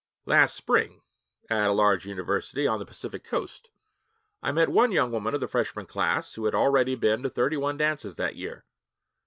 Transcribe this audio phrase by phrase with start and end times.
[0.25, 1.03] Last spring,
[1.47, 3.69] at a large university on the Pacific Coast,
[4.41, 7.55] I met one young woman of the freshman class who had already been to thirty
[7.55, 8.65] one dances that year.